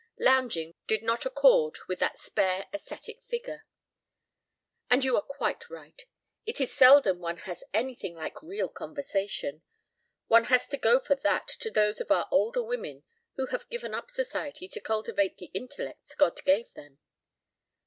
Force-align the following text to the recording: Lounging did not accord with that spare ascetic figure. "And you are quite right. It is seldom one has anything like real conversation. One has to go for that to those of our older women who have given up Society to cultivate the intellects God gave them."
Lounging 0.17 0.73
did 0.87 1.03
not 1.03 1.27
accord 1.27 1.77
with 1.87 1.99
that 1.99 2.17
spare 2.17 2.65
ascetic 2.73 3.21
figure. 3.29 3.67
"And 4.89 5.03
you 5.05 5.15
are 5.15 5.21
quite 5.21 5.69
right. 5.69 6.03
It 6.43 6.59
is 6.59 6.73
seldom 6.73 7.19
one 7.19 7.37
has 7.37 7.63
anything 7.71 8.15
like 8.15 8.41
real 8.41 8.67
conversation. 8.67 9.61
One 10.25 10.45
has 10.45 10.67
to 10.69 10.77
go 10.77 10.99
for 10.99 11.13
that 11.13 11.47
to 11.59 11.69
those 11.69 12.01
of 12.01 12.09
our 12.09 12.27
older 12.31 12.63
women 12.63 13.03
who 13.35 13.45
have 13.51 13.69
given 13.69 13.93
up 13.93 14.09
Society 14.09 14.67
to 14.69 14.81
cultivate 14.81 15.37
the 15.37 15.51
intellects 15.53 16.15
God 16.15 16.43
gave 16.45 16.73
them." 16.73 16.97